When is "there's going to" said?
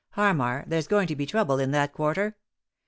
0.65-1.15